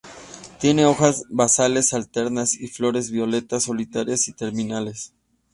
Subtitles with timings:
[0.59, 5.13] Tiene hojas basales alternas y flores violetas solitarias y terminales.